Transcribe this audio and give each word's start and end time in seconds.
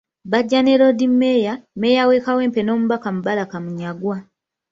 Bajja 0.31 0.59
ne 0.63 0.73
Loodi 0.79 1.07
meeya, 1.19 1.53
Meeya 1.79 2.03
we 2.09 2.23
Kawempe 2.25 2.59
n’omubaka 2.63 3.07
Mubaraka 3.15 3.55
Munyagwa. 3.63 4.15